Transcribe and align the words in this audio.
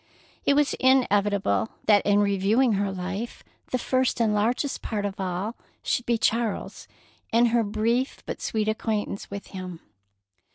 It 0.47 0.55
was 0.55 0.73
inevitable 0.79 1.73
that 1.85 2.03
in 2.07 2.21
reviewing 2.21 2.73
her 2.73 2.91
life 2.91 3.43
the 3.69 3.77
first 3.77 4.19
and 4.19 4.33
largest 4.33 4.81
part 4.81 5.05
of 5.05 5.19
all 5.19 5.55
should 5.83 6.07
be 6.07 6.17
Charles 6.17 6.87
and 7.31 7.49
her 7.49 7.61
brief 7.63 8.23
but 8.25 8.41
sweet 8.41 8.67
acquaintance 8.67 9.29
with 9.29 9.49
him. 9.53 9.79